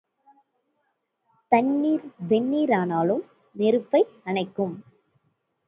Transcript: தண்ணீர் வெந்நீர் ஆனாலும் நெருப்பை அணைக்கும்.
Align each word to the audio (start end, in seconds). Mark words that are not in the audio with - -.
தண்ணீர் 1.51 2.05
வெந்நீர் 2.29 2.71
ஆனாலும் 2.71 3.23
நெருப்பை 3.55 4.01
அணைக்கும். 4.25 4.75